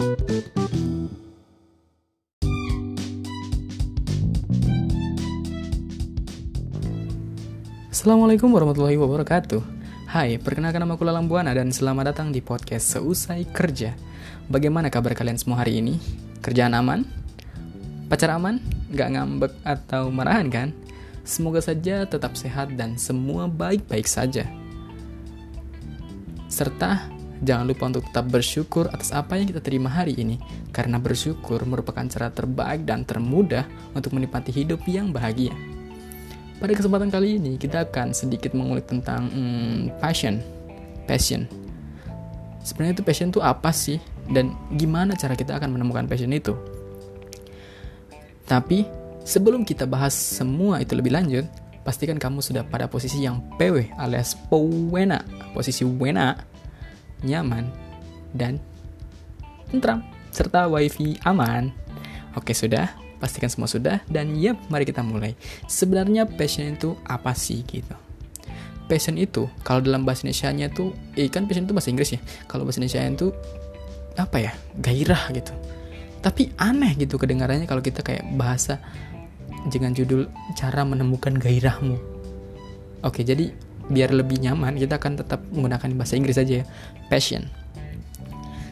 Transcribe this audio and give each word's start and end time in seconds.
Assalamualaikum 0.00 0.16
warahmatullahi 8.48 8.96
wabarakatuh 8.96 9.60
Hai, 10.08 10.40
perkenalkan 10.40 10.88
nama 10.88 10.96
aku 10.96 11.04
Lalang 11.04 11.28
Buana 11.28 11.52
dan 11.52 11.68
selamat 11.68 12.16
datang 12.16 12.32
di 12.32 12.40
podcast 12.40 12.96
Seusai 12.96 13.44
Kerja 13.52 13.92
Bagaimana 14.48 14.88
kabar 14.88 15.12
kalian 15.12 15.36
semua 15.36 15.60
hari 15.60 15.84
ini? 15.84 16.00
Kerjaan 16.40 16.72
aman? 16.72 17.04
Pacar 18.08 18.32
aman? 18.32 18.56
Gak 18.96 19.20
ngambek 19.20 19.52
atau 19.68 20.08
marahan 20.08 20.48
kan? 20.48 20.72
Semoga 21.28 21.60
saja 21.60 22.08
tetap 22.08 22.40
sehat 22.40 22.72
dan 22.72 22.96
semua 22.96 23.52
baik-baik 23.52 24.08
saja 24.08 24.48
Serta 26.48 27.19
jangan 27.40 27.64
lupa 27.68 27.88
untuk 27.88 28.04
tetap 28.08 28.28
bersyukur 28.28 28.88
atas 28.92 29.10
apa 29.16 29.40
yang 29.40 29.48
kita 29.48 29.64
terima 29.64 29.88
hari 29.88 30.12
ini 30.12 30.36
Karena 30.70 31.00
bersyukur 31.00 31.64
merupakan 31.64 32.04
cara 32.04 32.28
terbaik 32.28 32.84
dan 32.84 33.08
termudah 33.08 33.64
untuk 33.96 34.12
menikmati 34.12 34.52
hidup 34.52 34.84
yang 34.84 35.10
bahagia 35.10 35.52
pada 36.60 36.76
kesempatan 36.76 37.08
kali 37.08 37.40
ini 37.40 37.56
kita 37.56 37.88
akan 37.88 38.12
sedikit 38.12 38.52
mengulik 38.52 38.84
tentang 38.84 39.32
hmm, 39.32 39.96
passion. 39.96 40.44
Passion. 41.08 41.48
Sebenarnya 42.60 43.00
itu 43.00 43.04
passion 43.04 43.32
itu 43.32 43.40
apa 43.40 43.72
sih 43.72 43.96
dan 44.28 44.52
gimana 44.76 45.16
cara 45.16 45.32
kita 45.32 45.56
akan 45.56 45.72
menemukan 45.72 46.04
passion 46.04 46.28
itu? 46.28 46.52
Tapi 48.44 48.84
sebelum 49.24 49.64
kita 49.64 49.88
bahas 49.88 50.12
semua 50.12 50.84
itu 50.84 50.92
lebih 50.92 51.16
lanjut, 51.16 51.48
pastikan 51.80 52.20
kamu 52.20 52.44
sudah 52.44 52.60
pada 52.68 52.84
posisi 52.92 53.24
yang 53.24 53.40
PW 53.56 53.96
alias 53.96 54.36
powena, 54.52 55.24
posisi 55.56 55.88
wena, 55.88 56.36
nyaman 57.22 57.68
dan 58.34 58.60
tentram 59.70 60.02
serta 60.30 60.70
wifi 60.70 61.18
aman. 61.26 61.74
Oke 62.38 62.54
sudah, 62.54 62.94
Pastikan 63.20 63.52
semua 63.52 63.68
sudah 63.68 64.00
dan 64.08 64.32
yep, 64.32 64.56
mari 64.72 64.88
kita 64.88 65.04
mulai. 65.04 65.36
Sebenarnya 65.68 66.24
passion 66.24 66.72
itu 66.72 66.96
apa 67.04 67.36
sih 67.36 67.60
gitu? 67.68 67.92
Passion 68.88 69.20
itu 69.20 69.44
kalau 69.60 69.84
dalam 69.84 70.08
bahasa 70.08 70.24
Indonesia-nya 70.24 70.72
tuh, 70.72 70.96
eh 71.20 71.28
kan 71.28 71.44
passion 71.44 71.68
itu 71.68 71.76
bahasa 71.76 71.92
Inggris 71.92 72.16
ya. 72.16 72.20
Kalau 72.48 72.64
bahasa 72.64 72.80
Indonesia 72.80 73.04
itu 73.04 73.28
apa 74.16 74.36
ya? 74.40 74.52
Gairah 74.80 75.36
gitu. 75.36 75.52
Tapi 76.24 76.48
aneh 76.56 76.96
gitu 76.96 77.20
kedengarannya 77.20 77.68
kalau 77.68 77.84
kita 77.84 78.00
kayak 78.00 78.24
bahasa 78.40 78.80
dengan 79.68 79.92
judul 79.92 80.32
cara 80.56 80.80
menemukan 80.88 81.36
gairahmu. 81.36 82.00
Oke, 83.04 83.20
jadi 83.20 83.52
biar 83.90 84.14
lebih 84.14 84.38
nyaman 84.40 84.78
kita 84.78 84.96
akan 84.96 85.18
tetap 85.18 85.42
menggunakan 85.50 85.90
bahasa 85.98 86.14
Inggris 86.14 86.38
aja 86.38 86.62
ya. 86.62 86.64
Passion. 87.10 87.50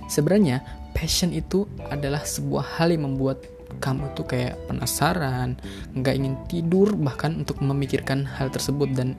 Sebenarnya 0.08 0.64
passion 0.97 1.34
itu 1.34 1.69
adalah 1.92 2.24
sebuah 2.24 2.80
hal 2.80 2.94
yang 2.94 3.11
membuat 3.11 3.44
kamu 3.78 4.16
tuh 4.16 4.24
kayak 4.24 4.56
penasaran, 4.64 5.61
nggak 5.92 6.14
ingin 6.16 6.34
tidur 6.48 6.96
bahkan 6.96 7.36
untuk 7.44 7.61
memikirkan 7.61 8.24
hal 8.24 8.48
tersebut 8.48 8.89
dan 8.96 9.14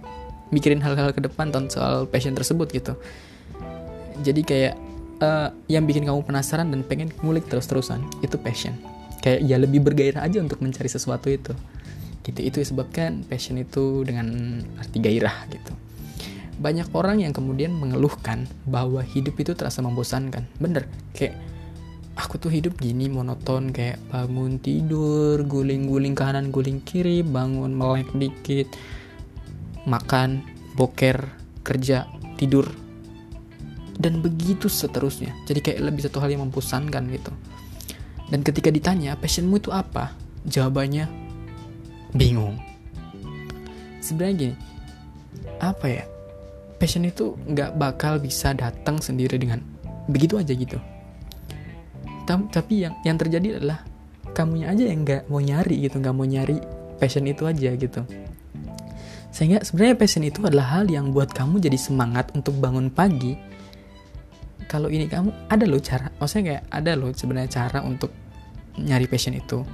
mikirin 0.50 0.82
hal-hal 0.82 1.14
ke 1.14 1.22
depan 1.22 1.54
tentang 1.54 1.70
soal 1.70 2.10
passion 2.10 2.34
tersebut 2.34 2.68
gitu. 2.74 2.98
Jadi 4.26 4.42
kayak 4.44 4.74
uh, 5.22 5.54
yang 5.70 5.86
bikin 5.86 6.04
kamu 6.04 6.26
penasaran 6.26 6.74
dan 6.74 6.82
pengen 6.84 7.14
ngulik 7.22 7.46
terus-terusan 7.48 8.02
itu 8.26 8.36
passion. 8.42 8.76
Kayak 9.22 9.40
ya 9.46 9.56
lebih 9.62 9.86
bergairah 9.86 10.26
aja 10.26 10.42
untuk 10.42 10.60
mencari 10.60 10.90
sesuatu 10.90 11.30
itu. 11.30 11.54
Gitu 12.26 12.40
itu 12.44 12.58
disebabkan 12.60 13.24
passion 13.30 13.56
itu 13.62 14.04
dengan 14.04 14.60
arti 14.82 14.98
gairah 15.00 15.48
gitu. 15.54 15.72
Banyak 16.60 16.92
orang 16.92 17.24
yang 17.24 17.32
kemudian 17.32 17.72
mengeluhkan 17.72 18.44
bahwa 18.68 19.00
hidup 19.00 19.40
itu 19.40 19.56
terasa 19.56 19.80
membosankan. 19.80 20.44
Bener, 20.60 20.92
kayak 21.16 21.40
aku 22.20 22.36
tuh 22.36 22.52
hidup 22.52 22.76
gini 22.76 23.08
monoton 23.08 23.72
kayak 23.72 23.96
bangun 24.12 24.60
tidur 24.60 25.40
guling-guling 25.48 26.12
kanan 26.12 26.52
guling 26.52 26.84
kiri 26.84 27.24
bangun 27.24 27.72
melek 27.72 28.12
dikit 28.12 28.68
makan 29.88 30.44
boker 30.76 31.32
kerja 31.64 32.12
tidur. 32.36 32.68
Dan 34.00 34.24
begitu 34.24 34.72
seterusnya. 34.72 35.36
Jadi 35.44 35.60
kayak 35.60 35.80
lebih 35.92 36.08
satu 36.08 36.24
hal 36.24 36.32
yang 36.32 36.48
membosankan 36.48 37.04
gitu. 37.12 37.32
Dan 38.32 38.44
ketika 38.48 38.72
ditanya 38.72 39.20
passionmu 39.20 39.60
itu 39.60 39.72
apa? 39.76 40.16
Jawabannya 40.48 41.08
bingung. 42.16 42.56
Sebenarnya 44.00 44.36
gini 44.36 44.56
apa 45.60 45.86
ya 45.92 46.04
passion 46.80 47.04
itu 47.04 47.36
nggak 47.36 47.76
bakal 47.76 48.18
bisa 48.18 48.56
datang 48.56 49.04
sendiri 49.04 49.36
dengan 49.36 49.60
begitu 50.08 50.40
aja 50.40 50.56
gitu. 50.56 50.80
Tapi 52.26 52.88
yang 52.88 52.96
yang 53.04 53.20
terjadi 53.20 53.60
adalah 53.60 53.84
kamunya 54.32 54.72
aja 54.72 54.84
yang 54.88 55.04
nggak 55.04 55.28
mau 55.28 55.44
nyari 55.44 55.76
gitu 55.84 56.00
nggak 56.00 56.16
mau 56.16 56.24
nyari 56.24 56.58
passion 56.98 57.28
itu 57.28 57.44
aja 57.44 57.76
gitu. 57.76 58.02
Sehingga 59.30 59.62
sebenarnya 59.62 60.00
passion 60.00 60.26
itu 60.26 60.42
adalah 60.42 60.80
hal 60.80 60.90
yang 60.90 61.12
buat 61.14 61.30
kamu 61.36 61.62
jadi 61.62 61.78
semangat 61.78 62.34
untuk 62.34 62.58
bangun 62.58 62.90
pagi. 62.90 63.38
Kalau 64.70 64.88
ini 64.88 65.10
kamu 65.10 65.50
ada 65.50 65.66
loh 65.66 65.82
cara 65.82 66.14
maksudnya 66.22 66.44
kayak 66.46 66.64
ada 66.70 66.92
loh 66.94 67.10
sebenarnya 67.10 67.50
cara 67.50 67.82
untuk 67.82 68.14
nyari 68.78 69.10
passion 69.10 69.34
itu 69.34 69.66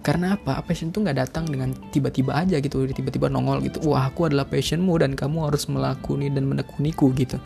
karena 0.00 0.36
apa 0.36 0.64
passion 0.64 0.88
itu 0.88 1.04
nggak 1.04 1.18
datang 1.28 1.44
dengan 1.44 1.76
tiba-tiba 1.92 2.32
aja 2.32 2.56
gitu 2.56 2.88
tiba-tiba 2.88 3.28
nongol 3.28 3.60
gitu 3.64 3.84
wah 3.84 4.08
aku 4.08 4.32
adalah 4.32 4.48
passionmu 4.48 4.96
dan 4.96 5.12
kamu 5.12 5.52
harus 5.52 5.68
melakuni 5.68 6.32
dan 6.32 6.48
menekuniku 6.48 7.12
gitu 7.12 7.36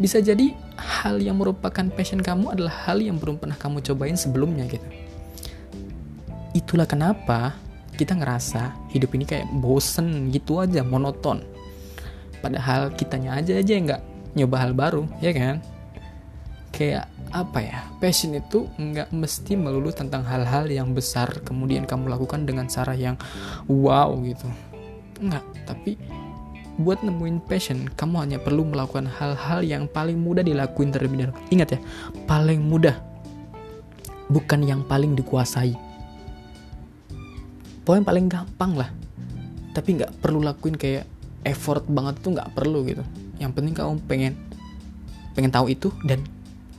bisa 0.00 0.16
jadi 0.24 0.56
hal 0.80 1.20
yang 1.20 1.36
merupakan 1.36 1.84
passion 1.92 2.24
kamu 2.24 2.56
adalah 2.56 2.72
hal 2.88 3.04
yang 3.04 3.20
belum 3.20 3.36
pernah 3.36 3.52
kamu 3.60 3.84
cobain 3.84 4.16
sebelumnya 4.16 4.64
gitu. 4.64 4.88
Itulah 6.56 6.88
kenapa 6.88 7.52
kita 8.00 8.16
ngerasa 8.16 8.72
hidup 8.96 9.12
ini 9.12 9.28
kayak 9.28 9.52
bosen 9.60 10.32
gitu 10.32 10.64
aja, 10.64 10.80
monoton. 10.80 11.44
Padahal 12.40 12.96
kitanya 12.96 13.36
aja 13.36 13.60
aja 13.60 13.72
yang 13.76 13.84
nggak 13.92 14.02
nyoba 14.40 14.56
hal 14.56 14.72
baru, 14.72 15.04
ya 15.20 15.36
kan? 15.36 15.60
Kayak 16.72 17.12
apa 17.30 17.58
ya? 17.62 17.78
Passion 18.02 18.34
itu 18.34 18.66
nggak 18.74 19.14
mesti 19.14 19.54
melulu 19.54 19.94
tentang 19.94 20.26
hal-hal 20.26 20.66
yang 20.66 20.90
besar 20.94 21.30
kemudian 21.46 21.86
kamu 21.86 22.10
lakukan 22.10 22.46
dengan 22.46 22.66
cara 22.66 22.94
yang 22.94 23.14
wow 23.70 24.14
gitu. 24.22 24.46
Enggak, 25.22 25.44
tapi 25.66 25.94
buat 26.80 27.04
nemuin 27.04 27.44
passion, 27.44 27.92
kamu 27.92 28.14
hanya 28.24 28.38
perlu 28.40 28.64
melakukan 28.64 29.04
hal-hal 29.04 29.60
yang 29.60 29.84
paling 29.84 30.16
mudah 30.16 30.40
dilakuin 30.40 30.88
terlebih 30.88 31.28
dahulu. 31.28 31.36
Ingat 31.52 31.68
ya, 31.76 31.80
paling 32.24 32.64
mudah, 32.64 32.96
bukan 34.32 34.64
yang 34.64 34.80
paling 34.88 35.12
dikuasai. 35.12 35.76
Poin 37.84 38.00
paling 38.00 38.32
gampang 38.32 38.80
lah, 38.80 38.88
tapi 39.76 40.00
nggak 40.00 40.24
perlu 40.24 40.40
lakuin 40.40 40.72
kayak 40.72 41.04
effort 41.44 41.84
banget 41.84 42.16
tuh 42.24 42.32
nggak 42.32 42.48
perlu 42.56 42.80
gitu. 42.88 43.04
Yang 43.36 43.50
penting 43.60 43.74
kamu 43.76 43.92
pengen 44.08 44.32
pengen 45.36 45.52
tahu 45.52 45.68
itu 45.68 45.92
dan 46.08 46.24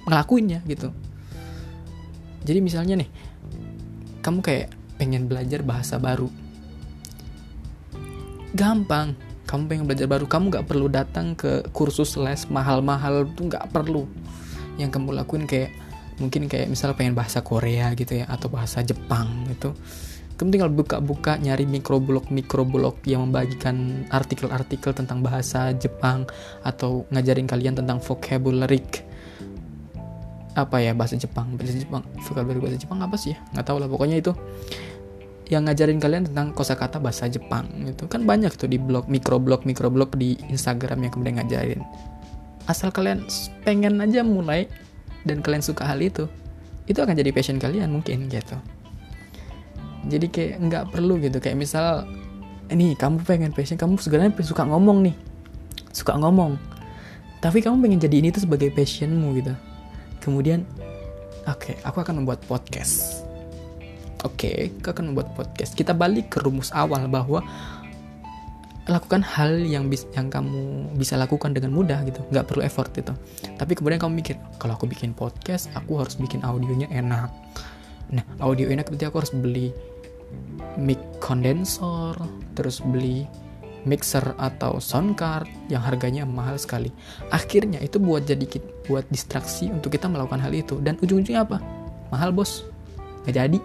ngelakuinnya 0.05 0.65
gitu. 0.65 0.89
Jadi 2.41 2.59
misalnya 2.61 3.05
nih, 3.05 3.09
kamu 4.25 4.41
kayak 4.41 4.69
pengen 4.97 5.29
belajar 5.29 5.61
bahasa 5.61 6.01
baru, 6.01 6.29
gampang 8.57 9.13
kamu 9.51 9.67
pengen 9.67 9.83
belajar 9.83 10.07
baru. 10.07 10.25
Kamu 10.31 10.47
nggak 10.47 10.63
perlu 10.63 10.87
datang 10.87 11.35
ke 11.35 11.67
kursus 11.75 12.15
les 12.15 12.47
mahal-mahal 12.47 13.27
tuh 13.35 13.51
nggak 13.51 13.67
perlu. 13.75 14.07
Yang 14.79 14.95
kamu 14.95 15.19
lakuin 15.19 15.43
kayak 15.43 15.75
mungkin 16.23 16.47
kayak 16.47 16.71
misal 16.71 16.95
pengen 16.95 17.11
bahasa 17.11 17.43
Korea 17.43 17.91
gitu 17.91 18.23
ya 18.23 18.31
atau 18.31 18.47
bahasa 18.47 18.79
Jepang 18.79 19.43
gitu. 19.51 19.75
Kamu 20.39 20.55
tinggal 20.55 20.71
buka-buka 20.71 21.35
nyari 21.35 21.67
mikroblog 21.67 22.31
mikroblog 22.31 23.03
yang 23.03 23.27
membagikan 23.27 24.07
artikel-artikel 24.07 24.95
tentang 24.95 25.19
bahasa 25.19 25.75
Jepang 25.75 26.23
atau 26.63 27.03
ngajarin 27.11 27.45
kalian 27.45 27.75
tentang 27.75 27.99
vocabulary 27.99 28.79
apa 30.51 30.83
ya 30.83 30.91
bahasa 30.91 31.15
Jepang 31.15 31.55
bahasa 31.55 31.79
Jepang 31.79 32.03
vocabulary 32.27 32.59
bahasa 32.59 32.77
Jepang 32.79 32.99
apa 32.99 33.15
sih 33.15 33.35
ya? 33.35 33.37
Nggak 33.55 33.65
tahu 33.71 33.77
lah 33.79 33.87
pokoknya 33.87 34.17
itu 34.19 34.31
yang 35.51 35.67
ngajarin 35.67 35.99
kalian 35.99 36.23
tentang 36.31 36.55
kosakata 36.55 36.99
bahasa 37.03 37.27
Jepang 37.27 37.67
itu 37.83 38.07
kan 38.07 38.23
banyak 38.23 38.55
tuh 38.55 38.71
di 38.71 38.79
blog 38.79 39.11
mikroblog 39.11 39.67
mikroblog 39.67 40.15
di 40.15 40.39
Instagram 40.47 41.07
yang 41.07 41.11
kemudian 41.11 41.35
ngajarin. 41.39 41.81
Asal 42.67 42.91
kalian 42.91 43.27
pengen 43.67 43.99
aja 43.99 44.23
mulai 44.23 44.71
dan 45.27 45.43
kalian 45.43 45.63
suka 45.63 45.83
hal 45.83 45.99
itu 45.99 46.27
itu 46.87 46.99
akan 46.99 47.15
jadi 47.15 47.31
passion 47.31 47.59
kalian 47.59 47.91
mungkin 47.91 48.31
gitu. 48.31 48.55
Jadi 50.07 50.27
kayak 50.33 50.55
nggak 50.65 50.83
perlu 50.95 51.19
gitu 51.21 51.37
kayak 51.37 51.59
misal 51.59 52.07
ini 52.71 52.95
kamu 52.95 53.21
pengen 53.27 53.51
passion 53.51 53.75
kamu 53.75 53.99
sebenarnya 53.99 54.31
suka 54.41 54.63
ngomong 54.63 55.03
nih 55.03 55.15
suka 55.91 56.15
ngomong 56.15 56.55
tapi 57.43 57.59
kamu 57.59 57.83
pengen 57.83 57.99
jadi 57.99 58.15
ini 58.23 58.29
tuh 58.31 58.47
sebagai 58.47 58.71
passionmu 58.71 59.35
gitu 59.43 59.53
kemudian 60.21 60.63
oke 61.49 61.73
okay, 61.73 61.75
aku 61.83 62.05
akan 62.05 62.23
membuat 62.23 62.39
podcast. 62.45 63.25
Oke, 64.21 64.69
okay, 64.69 64.85
akan 64.85 65.11
membuat 65.11 65.33
podcast. 65.33 65.73
Kita 65.73 65.97
balik 65.97 66.29
ke 66.29 66.45
rumus 66.45 66.69
awal 66.77 67.09
bahwa 67.09 67.41
lakukan 68.85 69.25
hal 69.25 69.61
yang 69.61 69.89
bis, 69.89 70.05
yang 70.13 70.29
kamu 70.29 70.93
bisa 70.93 71.17
lakukan 71.17 71.53
dengan 71.53 71.73
mudah 71.73 72.01
gitu. 72.05 72.21
Nggak 72.29 72.45
perlu 72.49 72.61
effort 72.61 72.93
itu. 72.93 73.13
Tapi 73.57 73.71
kemudian 73.73 73.97
kamu 73.97 74.21
mikir 74.21 74.37
kalau 74.61 74.77
aku 74.77 74.85
bikin 74.85 75.17
podcast 75.17 75.73
aku 75.73 75.97
harus 76.01 76.17
bikin 76.21 76.45
audionya 76.45 76.85
enak. 76.93 77.33
Nah 78.13 78.21
audio 78.41 78.69
enak 78.69 78.93
berarti 78.93 79.09
aku 79.09 79.25
harus 79.25 79.33
beli 79.33 79.73
mic 80.79 81.01
condenser 81.19 82.15
terus 82.53 82.79
beli 82.83 83.27
mixer 83.83 84.23
atau 84.37 84.77
sound 84.77 85.17
card 85.17 85.49
yang 85.67 85.81
harganya 85.81 86.23
mahal 86.27 86.57
sekali. 86.57 86.93
Akhirnya 87.33 87.81
itu 87.81 87.97
buat 87.97 88.25
jadi 88.25 88.45
buat 88.85 89.05
distraksi 89.09 89.69
untuk 89.69 89.93
kita 89.93 90.05
melakukan 90.09 90.41
hal 90.41 90.53
itu 90.53 90.77
dan 90.81 90.97
ujung-ujungnya 91.01 91.45
apa? 91.45 91.57
Mahal 92.13 92.35
bos, 92.35 92.67
nggak 93.25 93.35
jadi, 93.35 93.59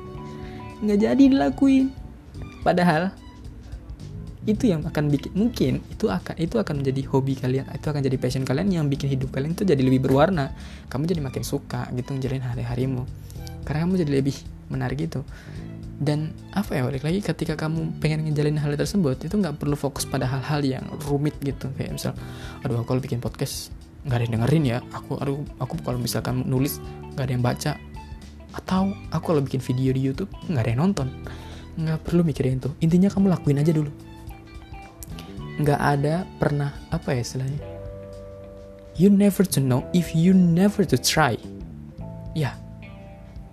nggak 0.84 0.98
jadi 1.02 1.24
dilakuin. 1.32 1.92
Padahal 2.64 3.12
itu 4.46 4.70
yang 4.70 4.86
akan 4.86 5.10
bikin 5.10 5.34
mungkin 5.34 5.72
itu 5.90 6.06
akan 6.06 6.38
itu 6.38 6.54
akan 6.62 6.78
menjadi 6.78 7.02
hobi 7.10 7.34
kalian 7.34 7.66
itu 7.74 7.86
akan 7.90 7.98
jadi 7.98 8.14
passion 8.14 8.46
kalian 8.46 8.70
yang 8.70 8.86
bikin 8.86 9.10
hidup 9.10 9.34
kalian 9.34 9.58
itu 9.58 9.66
jadi 9.66 9.82
lebih 9.82 10.06
berwarna 10.06 10.54
kamu 10.86 11.10
jadi 11.10 11.18
makin 11.18 11.42
suka 11.42 11.90
gitu 11.90 12.14
ngejalanin 12.14 12.46
hari-harimu 12.46 13.02
karena 13.66 13.82
kamu 13.82 14.06
jadi 14.06 14.12
lebih 14.22 14.38
menarik 14.70 15.02
gitu 15.02 15.26
dan 15.96 16.36
apa 16.52 16.76
ya 16.76 16.84
balik 16.84 17.08
lagi 17.08 17.24
ketika 17.24 17.56
kamu 17.56 17.96
pengen 18.04 18.28
ngejalin 18.28 18.60
hal 18.60 18.76
tersebut 18.76 19.16
itu 19.16 19.32
nggak 19.32 19.56
perlu 19.56 19.72
fokus 19.80 20.04
pada 20.04 20.28
hal-hal 20.28 20.60
yang 20.60 20.84
rumit 21.08 21.32
gitu. 21.40 21.72
Kayak 21.72 21.96
misal 21.96 22.12
aduh 22.60 22.84
aku 22.84 22.92
kalau 22.92 23.00
bikin 23.00 23.20
podcast 23.24 23.72
nggak 24.04 24.16
ada 24.20 24.24
yang 24.28 24.34
dengerin 24.40 24.64
ya. 24.68 24.78
Aku 24.92 25.16
aduh 25.16 25.40
aku 25.56 25.80
kalau 25.80 25.96
misalkan 25.96 26.44
nulis 26.44 26.84
nggak 27.16 27.24
ada 27.24 27.32
yang 27.32 27.44
baca. 27.44 27.72
Atau 28.52 28.92
aku 29.08 29.24
kalau 29.32 29.40
bikin 29.40 29.64
video 29.64 29.96
di 29.96 30.04
YouTube 30.04 30.28
nggak 30.52 30.62
ada 30.68 30.70
yang 30.76 30.80
nonton. 30.84 31.08
Nggak 31.80 31.98
perlu 32.04 32.20
mikirin 32.28 32.60
itu. 32.60 32.68
Intinya 32.84 33.08
kamu 33.08 33.32
lakuin 33.32 33.64
aja 33.64 33.72
dulu. 33.72 33.88
Nggak 35.56 35.80
ada 35.80 36.28
pernah 36.36 36.76
apa 36.92 37.16
ya 37.16 37.24
istilahnya? 37.24 37.60
You 39.00 39.08
never 39.08 39.48
to 39.48 39.60
know 39.64 39.84
if 39.96 40.12
you 40.12 40.36
never 40.36 40.84
to 40.84 41.00
try. 41.00 41.40
Ya. 42.36 42.52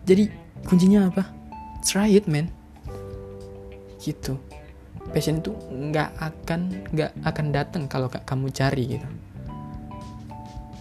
Jadi 0.03 0.27
kuncinya 0.67 1.07
apa 1.07 1.42
try 1.83 2.09
it 2.15 2.25
man. 2.25 2.47
Gitu. 3.99 4.39
Passion 5.11 5.43
itu 5.43 5.51
nggak 5.69 6.09
akan 6.17 6.61
nggak 6.95 7.11
akan 7.27 7.45
datang 7.51 7.83
kalau 7.91 8.07
kamu 8.07 8.49
cari 8.55 8.97
gitu. 8.97 9.07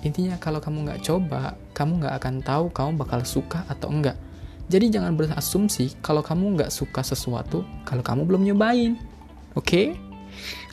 Intinya 0.02 0.38
kalau 0.38 0.58
kamu 0.62 0.86
nggak 0.86 1.02
coba 1.02 1.58
kamu 1.74 2.06
nggak 2.06 2.14
akan 2.22 2.34
tahu 2.42 2.64
kamu 2.70 2.90
bakal 2.98 3.20
suka 3.22 3.62
atau 3.70 3.90
enggak 3.90 4.18
jadi 4.72 4.88
jangan 4.88 5.12
berasumsi 5.18 6.00
kalau 6.00 6.24
kamu 6.24 6.56
nggak 6.56 6.72
suka 6.72 7.04
sesuatu 7.04 7.60
kalau 7.84 8.00
kamu 8.00 8.24
belum 8.24 8.42
nyobain. 8.48 8.96
Oke? 9.52 9.60
Okay? 9.60 9.86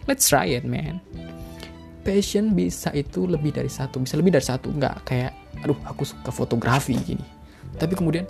let's 0.08 0.32
try 0.32 0.48
it 0.48 0.64
man. 0.64 1.04
Passion 2.00 2.56
bisa 2.56 2.96
itu 2.96 3.28
lebih 3.28 3.52
dari 3.52 3.68
satu 3.68 4.00
bisa 4.00 4.16
lebih 4.16 4.32
dari 4.32 4.46
satu. 4.48 4.72
Nggak 4.72 4.96
kayak 5.04 5.32
aduh 5.66 5.76
aku 5.84 6.08
suka 6.08 6.32
fotografi 6.32 6.96
gini. 6.96 7.26
Tapi 7.76 7.92
kemudian 7.92 8.24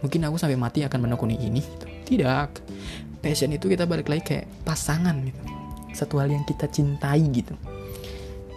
mungkin 0.00 0.20
aku 0.26 0.36
sampai 0.38 0.58
mati 0.58 0.86
akan 0.86 1.08
menekuni 1.08 1.38
ini 1.38 1.62
gitu. 1.62 1.86
tidak. 2.14 2.62
Passion 3.18 3.50
itu 3.50 3.66
kita 3.66 3.82
balik 3.82 4.06
lagi 4.06 4.22
kayak 4.22 4.46
pasangan 4.62 5.18
gitu. 5.26 5.40
Satu 5.90 6.22
hal 6.22 6.30
yang 6.30 6.46
kita 6.46 6.70
cintai 6.70 7.26
gitu. 7.34 7.54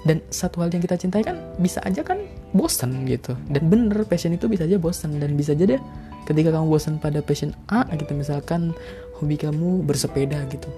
Dan 0.06 0.22
satu 0.34 0.62
hal 0.66 0.74
yang 0.74 0.82
kita 0.82 0.98
cintai 0.98 1.22
kan 1.22 1.38
bisa 1.58 1.82
aja 1.82 2.02
kan 2.06 2.22
bosan 2.54 3.06
gitu. 3.10 3.34
Dan 3.50 3.70
bener 3.70 4.06
passion 4.06 4.34
itu 4.34 4.46
bisa 4.46 4.66
aja 4.66 4.78
bosan 4.78 5.18
dan 5.18 5.34
bisa 5.34 5.58
aja 5.58 5.66
deh 5.66 5.82
ketika 6.30 6.54
kamu 6.54 6.70
bosan 6.70 7.02
pada 7.02 7.26
passion 7.26 7.58
A 7.74 7.86
gitu 7.98 8.14
misalkan 8.14 8.78
hobi 9.18 9.38
kamu 9.38 9.82
bersepeda 9.86 10.46
gitu. 10.50 10.70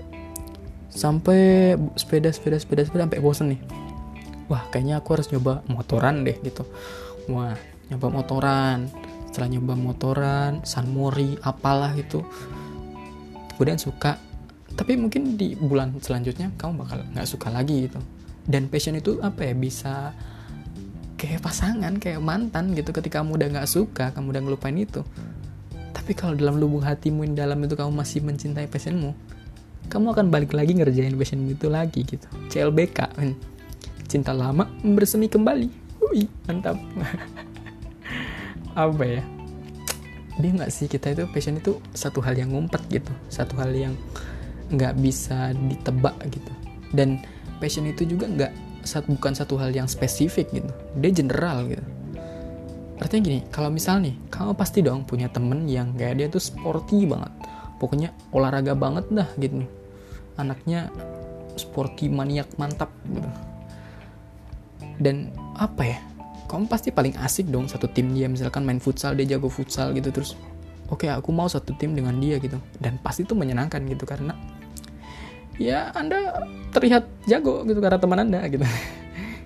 Sampai 0.92 1.76
sepeda 2.00 2.32
sepeda 2.32 2.56
sepeda 2.60 2.88
sepeda 2.88 3.04
sampai 3.08 3.20
bosen 3.20 3.56
nih. 3.56 3.62
Wah 4.48 4.64
kayaknya 4.72 5.04
aku 5.04 5.20
harus 5.20 5.28
nyoba 5.32 5.64
motoran 5.68 6.24
deh 6.24 6.40
gitu. 6.40 6.64
Wah 7.28 7.56
nyoba 7.92 8.08
motoran 8.12 8.88
setelah 9.34 9.50
nyoba 9.58 9.74
motoran 9.74 10.62
Sanmori 10.62 11.42
apalah 11.42 11.98
gitu 11.98 12.22
kemudian 13.58 13.82
suka. 13.82 14.22
Tapi 14.78 14.94
mungkin 14.94 15.34
di 15.34 15.58
bulan 15.58 15.98
selanjutnya 15.98 16.54
kamu 16.54 16.86
bakal 16.86 17.02
nggak 17.18 17.26
suka 17.26 17.50
lagi 17.50 17.90
gitu. 17.90 17.98
Dan 18.46 18.70
passion 18.70 18.94
itu 18.94 19.18
apa 19.26 19.50
ya? 19.50 19.58
Bisa 19.58 20.14
kayak 21.18 21.42
pasangan 21.42 21.98
kayak 21.98 22.22
mantan 22.22 22.78
gitu. 22.78 22.94
Ketika 22.94 23.26
kamu 23.26 23.42
udah 23.42 23.48
nggak 23.58 23.70
suka 23.70 24.14
kamu 24.14 24.38
udah 24.38 24.42
ngelupain 24.46 24.78
itu. 24.78 25.02
Tapi 25.98 26.14
kalau 26.14 26.38
dalam 26.38 26.62
lubuk 26.62 26.86
hatimu 26.86 27.26
yang 27.26 27.34
dalam 27.34 27.58
itu 27.66 27.74
kamu 27.74 27.90
masih 27.90 28.22
mencintai 28.22 28.70
passionmu 28.70 29.34
kamu 29.92 30.16
akan 30.16 30.28
balik 30.32 30.56
lagi 30.56 30.74
ngerjain 30.74 31.16
passion 31.20 31.44
itu 31.46 31.68
lagi 31.68 32.08
gitu. 32.08 32.28
CLBK 32.48 33.14
cinta 34.08 34.32
lama 34.32 34.70
bersemi 34.82 35.26
kembali. 35.26 35.68
Hui, 36.02 36.30
mantap 36.46 36.78
apa 38.74 39.04
ya? 39.06 39.24
Dia 40.42 40.52
nggak 40.54 40.72
sih 40.74 40.90
kita 40.90 41.14
itu 41.14 41.30
passion 41.30 41.58
itu 41.58 41.78
satu 41.94 42.20
hal 42.26 42.34
yang 42.38 42.54
ngumpet 42.54 42.82
gitu. 42.90 43.14
Satu 43.30 43.54
hal 43.62 43.74
yang 43.74 43.94
nggak 44.74 44.98
bisa 44.98 45.54
ditebak 45.70 46.18
gitu. 46.34 46.54
Dan 46.94 47.22
passion 47.62 47.86
itu 47.86 48.06
juga 48.06 48.30
nggak 48.30 48.52
bukan 49.08 49.34
satu 49.34 49.56
hal 49.62 49.72
yang 49.72 49.86
spesifik 49.86 50.50
gitu. 50.52 50.72
Dia 50.98 51.12
general 51.14 51.70
gitu. 51.70 51.86
Artinya 52.98 53.22
gini 53.26 53.40
kalau 53.50 53.70
misal 53.74 54.02
nih 54.02 54.16
kamu 54.30 54.54
pasti 54.58 54.80
dong 54.82 55.06
punya 55.06 55.30
temen 55.30 55.66
yang 55.70 55.94
kayak 55.94 56.16
dia 56.18 56.28
tuh 56.30 56.42
sporty 56.42 57.06
banget. 57.06 57.32
Pokoknya 57.78 58.16
olahraga 58.32 58.74
banget 58.78 59.06
dah 59.12 59.30
gitu 59.38 59.66
anaknya 60.38 60.90
sporty 61.58 62.10
maniak 62.10 62.50
mantap 62.58 62.90
gitu. 63.06 63.30
Dan 65.02 65.34
apa 65.58 65.82
ya 65.84 66.00
kamu 66.54 66.70
pasti 66.70 66.94
paling 66.94 67.18
asik 67.18 67.50
dong 67.50 67.66
satu 67.66 67.90
tim 67.90 68.14
dia 68.14 68.30
misalkan 68.30 68.62
main 68.62 68.78
futsal 68.78 69.18
dia 69.18 69.26
jago 69.26 69.50
futsal 69.50 69.90
gitu 69.98 70.14
terus 70.14 70.38
oke 70.94 71.08
okay, 71.08 71.10
aku 71.10 71.34
mau 71.34 71.50
satu 71.50 71.74
tim 71.74 71.98
dengan 71.98 72.14
dia 72.22 72.38
gitu. 72.38 72.62
Dan 72.78 73.02
pasti 73.02 73.26
itu 73.26 73.34
menyenangkan 73.34 73.82
gitu 73.90 74.06
karena 74.06 74.38
ya 75.58 75.90
anda 75.98 76.46
terlihat 76.70 77.10
jago 77.26 77.66
gitu 77.66 77.82
karena 77.82 77.98
teman 77.98 78.20
anda 78.22 78.42
gitu. 78.46 78.64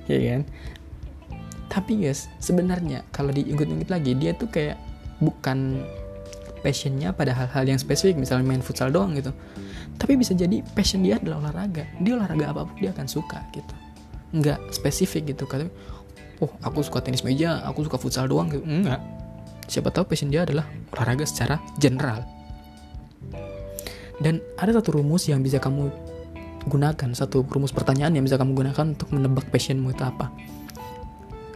Ya 0.08 0.40
kan? 0.40 0.48
Tapi 1.68 2.00
guys 2.00 2.32
sebenarnya 2.40 3.04
kalau 3.12 3.36
diinget-inget 3.36 3.92
lagi 3.92 4.16
dia 4.16 4.32
tuh 4.32 4.48
kayak 4.48 4.80
bukan 5.20 5.84
passionnya 6.64 7.12
pada 7.12 7.36
hal-hal 7.36 7.68
yang 7.68 7.76
spesifik 7.76 8.16
misalnya 8.16 8.48
main 8.48 8.64
futsal 8.64 8.88
doang 8.88 9.20
gitu. 9.20 9.36
Tapi 10.00 10.16
bisa 10.16 10.32
jadi 10.32 10.64
passion 10.64 11.04
dia 11.04 11.20
adalah 11.20 11.44
olahraga. 11.44 11.92
Dia 12.00 12.16
olahraga 12.16 12.56
apa 12.56 12.72
pun 12.72 12.76
dia 12.80 12.96
akan 12.96 13.08
suka 13.12 13.44
gitu. 13.52 13.76
Nggak 14.32 14.60
spesifik 14.72 15.36
gitu 15.36 15.44
kan 15.44 15.68
oh 16.44 16.52
aku 16.62 16.84
suka 16.86 17.02
tenis 17.02 17.22
meja 17.26 17.62
aku 17.66 17.86
suka 17.86 17.98
futsal 18.02 18.30
doang 18.30 18.52
gitu 18.52 18.64
enggak 18.64 19.02
siapa 19.68 19.92
tahu 19.92 20.08
passion 20.08 20.32
dia 20.32 20.48
adalah 20.48 20.64
olahraga 20.96 21.28
secara 21.28 21.60
general 21.78 22.24
dan 24.18 24.42
ada 24.58 24.74
satu 24.82 24.98
rumus 24.98 25.30
yang 25.30 25.46
bisa 25.46 25.62
kamu 25.62 25.92
gunakan 26.68 27.10
satu 27.16 27.46
rumus 27.48 27.72
pertanyaan 27.72 28.18
yang 28.18 28.26
bisa 28.26 28.36
kamu 28.36 28.54
gunakan 28.54 28.86
untuk 28.96 29.10
menebak 29.14 29.48
passionmu 29.52 29.94
itu 29.94 30.04
apa 30.04 30.32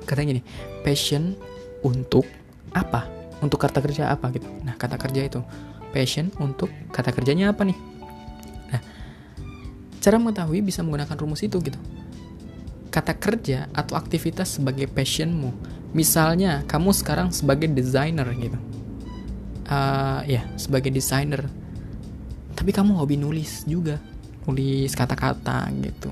katanya 0.05 0.37
gini 0.37 0.41
passion 0.83 1.35
untuk 1.81 2.27
apa 2.71 3.21
untuk 3.41 3.57
kata 3.57 3.81
kerja 3.81 4.13
apa 4.13 4.29
gitu. 4.31 4.47
Nah, 4.61 4.77
kata 4.77 4.95
kerja 5.01 5.25
itu 5.25 5.41
passion 5.91 6.29
untuk 6.37 6.69
kata 6.93 7.09
kerjanya 7.11 7.51
apa 7.51 7.65
nih? 7.65 7.77
Nah, 8.71 8.81
cara 9.99 10.15
mengetahui 10.21 10.61
bisa 10.61 10.85
menggunakan 10.85 11.17
rumus 11.17 11.41
itu 11.41 11.57
gitu. 11.59 11.77
Kata 12.91 13.15
kerja 13.15 13.71
atau 13.71 13.95
aktivitas 13.95 14.59
sebagai 14.59 14.91
passionmu. 14.91 15.55
Misalnya, 15.95 16.67
kamu 16.67 16.91
sekarang 16.91 17.31
sebagai 17.31 17.71
desainer 17.71 18.27
gitu. 18.35 18.59
Uh, 19.71 20.19
ya, 20.27 20.43
sebagai 20.59 20.91
desainer. 20.91 21.47
Tapi 22.51 22.75
kamu 22.75 22.99
hobi 22.99 23.15
nulis 23.15 23.63
juga. 23.63 23.95
Nulis 24.43 24.91
kata-kata 24.91 25.71
gitu. 25.79 26.11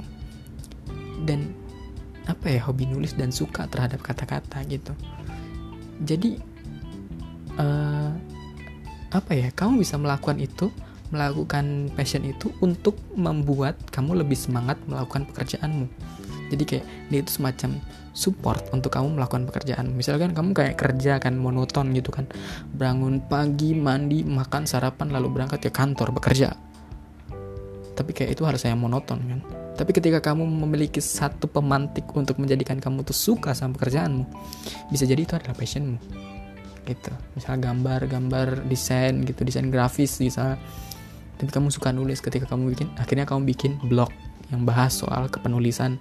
Dan 1.27 1.51
apa 2.23 2.47
ya, 2.47 2.63
hobi 2.63 2.87
nulis 2.87 3.11
dan 3.19 3.35
suka 3.35 3.67
terhadap 3.67 3.99
kata-kata 3.99 4.63
gitu. 4.71 4.95
Jadi 5.99 6.39
uh, 7.59 8.15
apa 9.09 9.31
ya 9.33 9.49
kamu 9.51 9.81
bisa 9.81 9.97
melakukan 9.97 10.37
itu 10.37 10.69
melakukan 11.09 11.89
passion 11.97 12.21
itu 12.21 12.53
untuk 12.61 12.93
membuat 13.17 13.75
kamu 13.89 14.21
lebih 14.21 14.37
semangat 14.37 14.77
melakukan 14.85 15.25
pekerjaanmu 15.33 15.89
jadi 16.49 16.63
kayak 16.65 16.85
dia 17.13 17.19
itu 17.21 17.31
semacam 17.37 17.79
support 18.11 18.67
untuk 18.75 18.91
kamu 18.91 19.15
melakukan 19.15 19.47
pekerjaan. 19.47 19.95
Misalkan 19.95 20.35
kamu 20.35 20.51
kayak 20.51 20.75
kerja 20.75 21.21
kan 21.21 21.37
monoton 21.39 21.93
gitu 21.95 22.11
kan. 22.11 22.27
Bangun 22.75 23.23
pagi 23.23 23.77
mandi 23.77 24.25
makan 24.27 24.65
sarapan 24.67 25.13
lalu 25.13 25.31
berangkat 25.31 25.63
ke 25.63 25.71
kantor 25.71 26.11
bekerja. 26.11 26.51
Tapi 27.95 28.11
kayak 28.15 28.35
itu 28.35 28.43
harus 28.43 28.63
saya 28.63 28.75
monoton 28.75 29.19
kan. 29.23 29.39
Tapi 29.79 29.91
ketika 29.95 30.19
kamu 30.19 30.43
memiliki 30.43 30.99
satu 30.99 31.47
pemantik 31.47 32.03
untuk 32.11 32.35
menjadikan 32.35 32.83
kamu 32.83 33.07
tuh 33.07 33.15
suka 33.15 33.55
sama 33.55 33.79
pekerjaanmu 33.79 34.27
bisa 34.91 35.07
jadi 35.07 35.23
itu 35.23 35.39
adalah 35.39 35.55
passionmu. 35.55 35.97
Gitu. 36.83 37.11
Misal 37.37 37.61
gambar 37.63 38.09
gambar 38.11 38.47
desain 38.67 39.23
gitu 39.23 39.47
desain 39.47 39.71
grafis 39.71 40.19
bisa 40.19 40.59
tapi 41.39 41.55
kamu 41.55 41.71
suka 41.71 41.95
nulis 41.95 42.19
ketika 42.19 42.51
kamu 42.51 42.75
bikin 42.75 42.91
akhirnya 42.99 43.23
kamu 43.23 43.47
bikin 43.47 43.79
blog 43.87 44.11
yang 44.51 44.67
bahas 44.67 44.99
soal 44.99 45.31
kepenulisan 45.31 45.95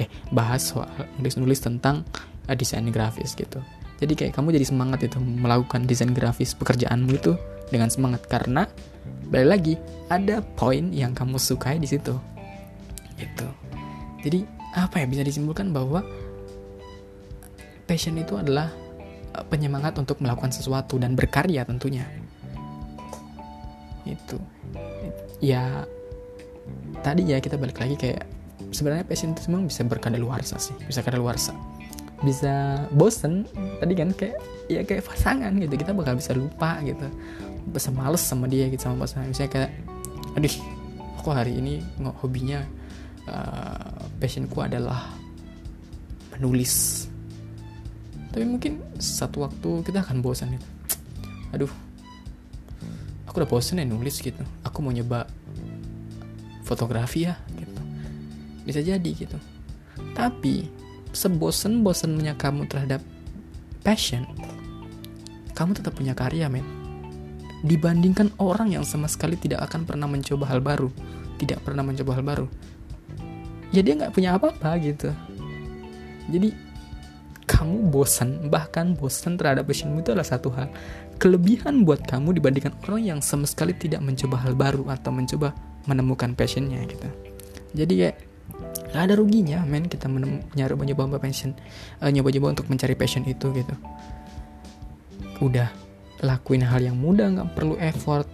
eh 0.00 0.08
bahas 0.32 0.72
soal 0.72 0.88
nulis-nulis 1.20 1.60
tentang 1.60 2.08
uh, 2.48 2.56
desain 2.56 2.84
grafis 2.88 3.36
gitu. 3.36 3.60
Jadi 4.00 4.16
kayak 4.16 4.32
kamu 4.32 4.56
jadi 4.56 4.66
semangat 4.66 5.04
itu 5.04 5.20
melakukan 5.20 5.84
desain 5.84 6.08
grafis 6.16 6.56
pekerjaanmu 6.56 7.12
itu 7.20 7.36
dengan 7.68 7.92
semangat. 7.92 8.24
Karena 8.24 8.64
balik 9.28 9.48
lagi 9.48 9.74
ada 10.08 10.40
poin 10.40 10.88
yang 10.88 11.12
kamu 11.12 11.36
sukai 11.36 11.76
di 11.76 11.84
situ. 11.84 12.16
Gitu. 13.20 13.46
Jadi 14.24 14.40
apa 14.72 15.04
ya 15.04 15.06
bisa 15.06 15.20
disimpulkan 15.20 15.68
bahwa 15.68 16.00
passion 17.84 18.16
itu 18.16 18.40
adalah 18.40 18.72
uh, 19.36 19.44
penyemangat 19.52 20.00
untuk 20.00 20.16
melakukan 20.24 20.48
sesuatu 20.48 20.96
dan 20.96 21.12
berkarya 21.12 21.68
tentunya. 21.68 22.08
Itu. 24.08 24.40
Ya 25.44 25.84
tadi 27.04 27.28
ya 27.28 27.36
kita 27.40 27.60
balik 27.60 27.80
lagi 27.80 27.96
kayak 28.00 28.39
sebenarnya 28.68 29.08
passion 29.08 29.32
itu 29.32 29.48
memang 29.48 29.66
bisa 29.66 29.82
berkadaluarsa 29.82 30.60
sih 30.60 30.76
bisa 30.84 31.00
kadaluarsa 31.00 31.56
bisa 32.20 32.84
bosen 32.92 33.48
tadi 33.80 33.96
kan 33.96 34.12
kayak 34.12 34.36
ya 34.68 34.84
kayak 34.84 35.08
pasangan 35.08 35.56
gitu 35.56 35.72
kita 35.72 35.96
bakal 35.96 36.14
bisa 36.20 36.36
lupa 36.36 36.78
gitu. 36.84 37.08
Bisa 37.72 37.88
males 37.92 38.20
sama 38.20 38.44
dia 38.44 38.68
gitu 38.68 38.80
sama 38.86 39.08
pasangan. 39.08 39.32
Misalnya 39.32 39.52
kayak 39.52 39.70
aduh 40.36 40.54
aku 41.16 41.28
hari 41.32 41.58
ini 41.58 41.80
hobinya 42.20 42.60
uh, 43.24 44.04
passionku 44.20 44.60
adalah 44.60 45.16
menulis. 46.36 47.08
Tapi 48.30 48.44
mungkin 48.46 48.78
satu 49.00 49.42
waktu 49.42 49.82
kita 49.82 50.06
akan 50.06 50.22
bosan 50.22 50.54
gitu 50.54 50.68
aduh 51.50 51.72
aku 53.26 53.42
udah 53.42 53.50
bosen 53.50 53.82
ya 53.82 53.86
nulis 53.88 54.22
gitu. 54.22 54.38
Aku 54.62 54.86
mau 54.86 54.94
nyoba 54.94 55.26
fotografi 56.62 57.26
ya 57.26 57.34
bisa 58.70 58.80
jadi 58.80 59.10
gitu 59.10 59.36
tapi 60.14 60.70
sebosen-bosennya 61.10 62.38
kamu 62.38 62.70
terhadap 62.70 63.02
passion, 63.82 64.28
kamu 65.56 65.76
tetap 65.76 65.96
punya 65.96 66.14
karya, 66.14 66.46
men. 66.46 66.64
Dibandingkan 67.60 68.32
orang 68.40 68.72
yang 68.72 68.84
sama 68.88 69.04
sekali 69.04 69.36
tidak 69.36 69.68
akan 69.68 69.84
pernah 69.84 70.08
mencoba 70.08 70.48
hal 70.48 70.64
baru, 70.64 70.88
tidak 71.36 71.60
pernah 71.60 71.84
mencoba 71.84 72.16
hal 72.16 72.24
baru, 72.24 72.46
ya 73.74 73.84
dia 73.84 73.96
nggak 74.00 74.12
punya 74.16 74.36
apa-apa 74.36 74.80
gitu. 74.80 75.12
Jadi 76.30 76.56
kamu 77.44 77.90
bosan, 77.90 78.48
bahkan 78.48 78.94
bosan 78.94 79.34
terhadap 79.36 79.66
passionmu 79.66 80.00
itu 80.00 80.14
adalah 80.14 80.28
satu 80.28 80.48
hal. 80.54 80.70
Kelebihan 81.20 81.84
buat 81.84 82.00
kamu 82.08 82.40
dibandingkan 82.40 82.72
orang 82.88 83.02
yang 83.04 83.20
sama 83.20 83.44
sekali 83.44 83.76
tidak 83.76 84.00
mencoba 84.00 84.40
hal 84.40 84.56
baru 84.56 84.88
atau 84.88 85.12
mencoba 85.12 85.52
menemukan 85.84 86.32
passionnya 86.32 86.80
gitu. 86.88 87.08
Jadi 87.76 87.92
kayak 88.00 88.29
nggak 88.90 89.02
ada 89.06 89.14
ruginya 89.14 89.58
men. 89.66 89.86
Kita 89.86 90.10
nyari 90.54 90.74
nyoba 90.74 91.18
passion. 91.22 91.54
Uh, 92.02 92.10
nyoba-nyoba 92.10 92.58
untuk 92.58 92.66
mencari 92.66 92.94
passion 92.98 93.22
itu 93.26 93.50
gitu. 93.54 93.74
Udah 95.40 95.70
lakuin 96.20 96.66
hal 96.66 96.84
yang 96.84 96.98
mudah 96.98 97.30
nggak 97.32 97.50
perlu 97.56 97.78
effort. 97.80 98.28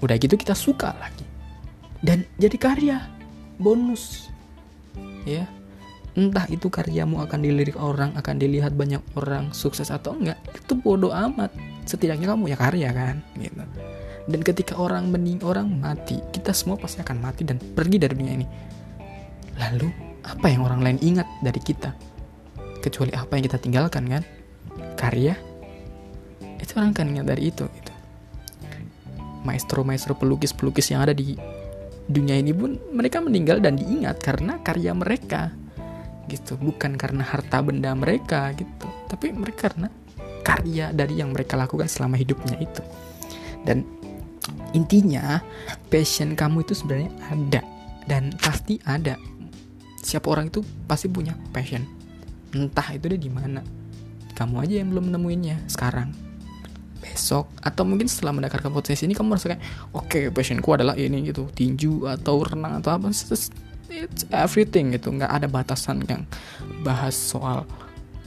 Udah 0.00 0.16
gitu 0.18 0.34
kita 0.34 0.56
suka 0.56 0.96
lagi. 0.98 1.24
Dan 2.00 2.24
jadi 2.40 2.56
karya. 2.56 2.98
Bonus. 3.60 4.28
Ya. 5.24 5.46
Entah 6.14 6.46
itu 6.46 6.70
karyamu 6.70 7.26
akan 7.26 7.42
dilirik 7.42 7.74
orang 7.74 8.14
akan 8.14 8.38
dilihat 8.38 8.78
banyak 8.78 9.02
orang 9.18 9.50
sukses 9.50 9.90
atau 9.90 10.14
enggak 10.14 10.38
itu 10.54 10.78
bodoh 10.78 11.10
amat. 11.10 11.50
Setidaknya 11.84 12.30
kamu 12.34 12.54
ya 12.54 12.56
karya 12.58 12.90
kan? 12.94 13.16
Gitu. 13.34 13.58
Dan 14.24 14.40
ketika 14.40 14.78
orang 14.78 15.10
mening 15.10 15.42
orang 15.42 15.68
mati 15.68 16.22
kita 16.30 16.54
semua 16.54 16.78
pasti 16.78 17.02
akan 17.02 17.18
mati 17.18 17.42
dan 17.42 17.58
pergi 17.58 17.98
dari 17.98 18.14
dunia 18.14 18.34
ini 18.40 18.46
Lalu, 19.58 19.88
apa 20.24 20.46
yang 20.50 20.66
orang 20.66 20.80
lain 20.82 20.98
ingat 21.02 21.28
dari 21.44 21.60
kita? 21.60 21.94
Kecuali 22.82 23.14
apa 23.14 23.38
yang 23.38 23.44
kita 23.46 23.58
tinggalkan 23.58 24.04
kan? 24.06 24.22
Karya? 24.98 25.34
Itu 26.58 26.80
orang 26.80 26.96
kan 26.96 27.08
ingat 27.10 27.26
dari 27.28 27.52
itu 27.52 27.64
gitu. 27.68 27.92
Maestro-maestro 29.44 30.16
pelukis-pelukis 30.16 30.88
yang 30.90 31.04
ada 31.04 31.12
di 31.12 31.36
dunia 32.08 32.36
ini 32.36 32.52
pun 32.52 32.76
mereka 32.92 33.20
meninggal 33.24 33.64
dan 33.64 33.80
diingat 33.80 34.20
karena 34.20 34.60
karya 34.60 34.92
mereka 34.92 35.52
gitu 36.28 36.56
bukan 36.60 36.96
karena 36.96 37.24
harta 37.24 37.60
benda 37.64 37.92
mereka 37.96 38.52
gitu 38.56 38.88
tapi 39.08 39.32
mereka 39.32 39.72
karena 39.72 39.88
karya 40.44 40.92
dari 40.92 41.20
yang 41.20 41.32
mereka 41.32 41.56
lakukan 41.56 41.88
selama 41.88 42.20
hidupnya 42.20 42.60
itu 42.60 42.82
dan 43.64 43.84
intinya 44.76 45.40
passion 45.88 46.36
kamu 46.36 46.64
itu 46.64 46.76
sebenarnya 46.76 47.12
ada 47.32 47.62
dan 48.04 48.36
pasti 48.36 48.76
ada 48.84 49.16
siapa 50.04 50.28
orang 50.28 50.52
itu 50.52 50.60
pasti 50.84 51.08
punya 51.08 51.32
passion. 51.50 51.82
Entah 52.52 52.94
itu 52.94 53.08
dia 53.10 53.18
di 53.18 53.32
mana. 53.32 53.64
Kamu 54.36 54.60
aja 54.60 54.78
yang 54.84 54.92
belum 54.92 55.10
nemuinnya 55.10 55.66
sekarang. 55.66 56.12
Besok 57.00 57.48
atau 57.60 57.82
mungkin 57.88 58.06
setelah 58.06 58.36
mendengarkan 58.36 58.70
podcast 58.70 59.04
ini 59.04 59.16
kamu 59.16 59.34
merasa 59.34 59.52
kayak 59.52 59.62
oke 59.96 60.06
okay, 60.08 60.22
passionku 60.28 60.68
adalah 60.70 60.94
ini 60.94 61.24
gitu. 61.32 61.48
Tinju 61.50 62.06
atau 62.06 62.44
renang 62.44 62.84
atau 62.84 63.00
apa. 63.00 63.10
It's 63.10 64.28
everything 64.30 64.92
gitu. 64.92 65.10
Nggak 65.10 65.32
ada 65.32 65.46
batasan 65.48 66.04
yang 66.06 66.28
bahas 66.84 67.16
soal 67.16 67.64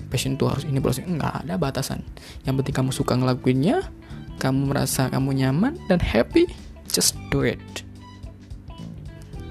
passion 0.10 0.36
itu 0.36 0.46
harus 0.50 0.66
ini 0.66 0.82
proses. 0.82 1.06
Nggak 1.06 1.46
ada 1.46 1.54
batasan. 1.56 2.02
Yang 2.44 2.64
penting 2.64 2.76
kamu 2.76 2.92
suka 2.92 3.14
ngelakuinnya 3.16 3.86
kamu 4.38 4.70
merasa 4.70 5.10
kamu 5.10 5.34
nyaman 5.46 5.74
dan 5.90 5.98
happy 5.98 6.46
just 6.90 7.18
do 7.34 7.42
it 7.42 7.87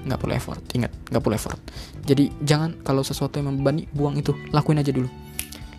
nggak 0.07 0.19
perlu 0.23 0.33
effort 0.33 0.63
ingat 0.73 0.91
nggak 1.11 1.21
perlu 1.21 1.35
effort. 1.35 1.59
Jadi 2.07 2.31
jangan 2.43 2.79
kalau 2.81 3.03
sesuatu 3.03 3.37
yang 3.39 3.51
membebani 3.53 3.85
buang 3.91 4.15
itu 4.15 4.31
lakuin 4.55 4.79
aja 4.79 4.91
dulu. 4.95 5.09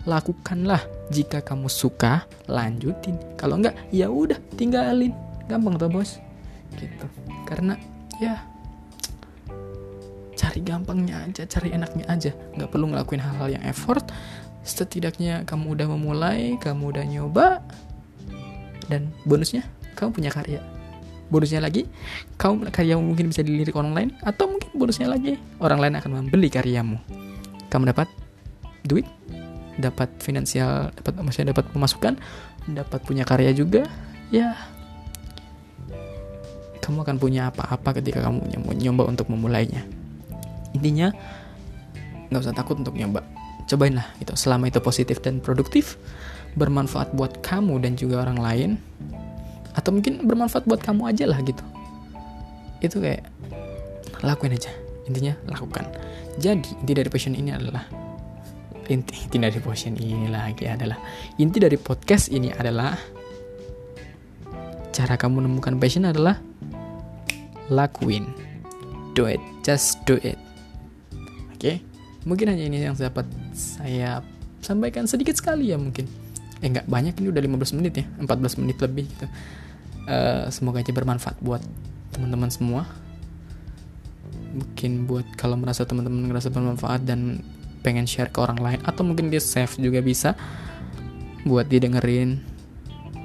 Lakukanlah 0.05 0.81
jika 1.09 1.41
kamu 1.41 1.67
suka 1.67 2.25
lanjutin. 2.45 3.17
Kalau 3.35 3.57
enggak 3.59 3.75
ya 3.89 4.07
udah 4.07 4.37
tinggalin. 4.55 5.13
Gampang 5.49 5.81
tuh 5.81 5.89
bos. 5.89 6.21
Gitu. 6.77 7.05
Karena 7.49 7.73
ya 8.21 8.45
cari 10.39 10.63
gampangnya 10.63 11.25
aja 11.27 11.43
cari 11.49 11.73
enaknya 11.73 12.05
aja. 12.07 12.31
Nggak 12.55 12.69
perlu 12.69 12.93
ngelakuin 12.93 13.21
hal-hal 13.21 13.49
yang 13.59 13.63
effort. 13.65 14.05
Setidaknya 14.61 15.49
kamu 15.49 15.73
udah 15.77 15.87
memulai 15.89 16.55
kamu 16.61 16.93
udah 16.93 17.05
nyoba 17.09 17.47
dan 18.89 19.13
bonusnya 19.23 19.63
kamu 19.93 20.09
punya 20.11 20.31
karya 20.33 20.59
bonusnya 21.29 21.61
lagi 21.61 21.85
kamu 22.35 22.73
karyamu 22.73 23.01
mungkin 23.05 23.29
bisa 23.29 23.45
dilirik 23.45 23.73
orang 23.77 23.93
lain 23.93 24.09
atau 24.25 24.49
mungkin 24.49 24.69
bonusnya 24.75 25.07
lagi 25.09 25.37
orang 25.61 25.79
lain 25.79 25.93
akan 26.01 26.11
membeli 26.25 26.49
karyamu. 26.49 26.97
Kamu 27.69 27.85
dapat 27.89 28.09
duit 28.83 29.05
dapat 29.79 30.11
finansial 30.19 30.91
dapat 30.91 31.13
maksudnya 31.23 31.55
dapat 31.55 31.71
pemasukan 31.71 32.13
dapat 32.73 32.99
punya 33.05 33.23
karya 33.23 33.53
juga 33.53 33.85
ya. 34.33 34.57
Kamu 36.81 37.05
akan 37.05 37.21
punya 37.21 37.53
apa-apa 37.53 38.01
ketika 38.01 38.25
kamu 38.25 38.49
nyoba 38.81 39.05
untuk 39.05 39.29
memulainya. 39.29 39.85
Intinya 40.73 41.13
nggak 42.33 42.41
usah 42.41 42.57
takut 42.57 42.81
untuk 42.81 42.97
nyoba. 42.97 43.21
Cobain 43.69 43.93
lah 43.93 44.09
gitu. 44.17 44.33
Selama 44.33 44.65
itu 44.65 44.81
positif 44.81 45.21
dan 45.21 45.37
produktif 45.37 46.01
bermanfaat 46.57 47.13
buat 47.13 47.45
kamu 47.45 47.85
dan 47.85 47.93
juga 47.93 48.25
orang 48.25 48.41
lain 48.41 48.69
atau 49.75 49.89
mungkin 49.93 50.25
bermanfaat 50.25 50.65
buat 50.65 50.81
kamu 50.81 51.09
aja 51.09 51.25
lah 51.29 51.39
gitu. 51.43 51.63
Itu 52.79 53.01
kayak 53.03 53.25
lakuin 54.23 54.55
aja. 54.55 54.71
Intinya 55.09 55.33
lakukan. 55.49 55.89
Jadi 56.37 56.69
inti 56.85 56.93
dari 56.93 57.09
passion 57.09 57.33
ini 57.33 57.51
adalah 57.51 57.83
inti, 58.89 59.13
inti 59.25 59.37
dari 59.37 59.59
passion 59.59 59.93
ini 59.97 60.29
lagi 60.29 60.65
adalah 60.69 60.97
inti 61.37 61.57
dari 61.57 61.77
podcast 61.77 62.31
ini 62.31 62.53
adalah 62.53 62.95
cara 64.89 65.15
kamu 65.17 65.45
menemukan 65.45 65.75
passion 65.77 66.07
adalah 66.07 66.37
lakuin. 67.69 68.29
Do 69.17 69.25
it. 69.27 69.41
Just 69.65 69.99
do 70.05 70.15
it. 70.21 70.39
Oke? 71.53 71.59
Okay? 71.59 71.77
mungkin 72.27 72.51
hanya 72.51 72.65
ini 72.67 72.83
yang 72.83 72.95
dapat 72.99 73.23
saya 73.55 74.23
sampaikan 74.59 75.07
sedikit 75.07 75.39
sekali 75.39 75.71
ya 75.71 75.79
mungkin 75.79 76.07
eh 76.59 76.67
nggak 76.67 76.87
banyak 76.91 77.15
ini 77.23 77.27
udah 77.31 77.41
15 77.41 77.77
menit 77.79 77.93
ya 78.03 78.05
14 78.19 78.59
menit 78.59 78.77
lebih 78.83 79.05
gitu. 79.07 79.25
Uh, 80.09 80.49
semoga 80.49 80.81
aja 80.81 80.91
bermanfaat 80.91 81.37
buat 81.39 81.63
teman-teman 82.11 82.49
semua. 82.51 82.83
Mungkin 84.49 85.05
buat 85.05 85.27
kalau 85.37 85.55
merasa 85.55 85.85
teman-teman 85.85 86.27
ngerasa 86.27 86.49
bermanfaat 86.49 87.05
dan 87.05 87.45
pengen 87.79 88.03
share 88.03 88.33
ke 88.33 88.43
orang 88.43 88.59
lain 88.59 88.79
atau 88.83 89.07
mungkin 89.07 89.31
dia 89.31 89.39
save 89.39 89.71
juga 89.79 90.03
bisa 90.03 90.35
buat 91.47 91.69
didengerin 91.69 92.43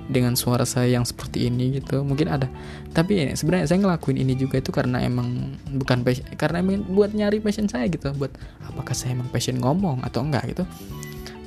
dengan 0.05 0.37
suara 0.37 0.69
saya 0.69 1.00
yang 1.00 1.09
seperti 1.09 1.49
ini 1.49 1.81
gitu. 1.81 2.05
Mungkin 2.05 2.29
ada. 2.29 2.47
Tapi 2.93 3.25
ya, 3.25 3.33
sebenarnya 3.33 3.67
saya 3.67 3.81
ngelakuin 3.81 4.21
ini 4.21 4.37
juga 4.37 4.61
itu 4.61 4.71
karena 4.71 5.00
emang 5.00 5.57
bukan 5.75 6.05
passion 6.05 6.29
karena 6.37 6.61
emang 6.61 6.85
buat 6.93 7.11
nyari 7.17 7.41
passion 7.41 7.67
saya 7.67 7.88
gitu 7.88 8.12
buat 8.14 8.31
apakah 8.69 8.93
saya 8.93 9.17
emang 9.17 9.33
passion 9.33 9.59
ngomong 9.59 10.05
atau 10.05 10.23
enggak 10.23 10.55
gitu 10.55 10.64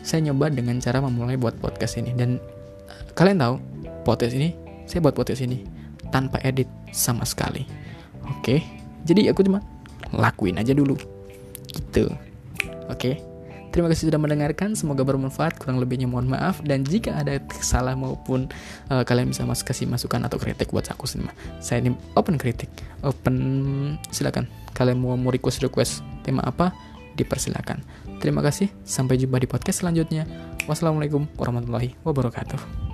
saya 0.07 0.23
nyoba 0.31 0.47
dengan 0.47 0.79
cara 0.79 1.03
memulai 1.03 1.35
buat 1.35 1.59
podcast 1.59 1.99
ini 1.99 2.15
dan 2.15 2.39
kalian 3.19 3.43
tahu 3.43 3.55
podcast 4.07 4.39
ini 4.39 4.55
saya 4.87 5.03
buat 5.03 5.19
podcast 5.19 5.43
ini 5.43 5.67
tanpa 6.15 6.39
edit 6.47 6.71
sama 6.95 7.27
sekali. 7.27 7.67
Oke, 8.23 8.63
jadi 9.03 9.35
aku 9.35 9.43
cuma 9.43 9.59
lakuin 10.15 10.55
aja 10.55 10.71
dulu 10.71 10.95
gitu 11.75 12.07
oke 12.87 13.37
Terima 13.67 13.93
kasih 13.93 14.09
sudah 14.09 14.17
mendengarkan, 14.17 14.73
semoga 14.73 15.05
bermanfaat. 15.05 15.61
Kurang 15.61 15.77
lebihnya 15.77 16.09
mohon 16.09 16.25
maaf 16.25 16.65
dan 16.65 16.81
jika 16.81 17.13
ada 17.13 17.37
salah 17.61 17.93
maupun 17.93 18.49
uh, 18.89 19.05
kalian 19.05 19.29
bisa 19.29 19.45
mas 19.45 19.61
kasih 19.61 19.85
masukan 19.85 20.17
atau 20.25 20.41
kritik 20.41 20.73
buat 20.73 20.89
aku 20.89 21.05
sendiri. 21.05 21.29
Saya 21.61 21.85
ini 21.85 21.93
open 22.17 22.41
kritik, 22.41 22.73
open 23.05 23.37
silakan. 24.09 24.49
Kalian 24.73 24.97
mau 24.97 25.13
mau 25.13 25.29
request 25.29 25.61
request 25.61 26.01
tema 26.25 26.41
apa? 26.47 26.73
Dipersilakan. 27.17 27.81
Terima 28.21 28.45
kasih, 28.45 28.69
sampai 28.85 29.17
jumpa 29.17 29.41
di 29.41 29.49
podcast 29.49 29.81
selanjutnya. 29.81 30.29
Wassalamualaikum 30.69 31.25
warahmatullahi 31.35 31.97
wabarakatuh. 32.05 32.86